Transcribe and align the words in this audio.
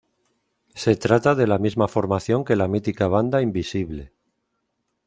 Se 0.73 0.95
trata 0.95 1.35
de 1.35 1.45
la 1.45 1.59
misma 1.59 1.87
formación 1.87 2.43
que 2.43 2.55
la 2.55 2.67
mítica 2.67 3.07
banda 3.07 3.43
Invisible. 3.43 4.11